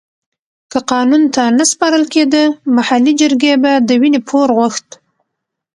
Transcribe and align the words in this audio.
که 0.71 0.79
قانون 0.91 1.23
ته 1.35 1.43
نه 1.57 1.65
سپارل 1.71 2.03
کېده 2.13 2.43
محلي 2.75 3.13
جرګې 3.21 3.53
به 3.63 3.71
د 3.87 3.89
وينې 4.01 4.19
پور 4.27 4.47
غوښت. 4.57 4.87